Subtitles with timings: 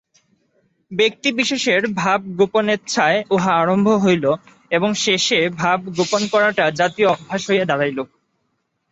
[0.91, 4.25] ব্যক্তিবিশেষের ভাবগোপনেচ্ছায় উহা আরম্ভ হইল
[4.71, 7.99] এবং শেষে ভাব গোপন করাটা জাতীয় অভ্যাস হইয়া দাঁড়াইল।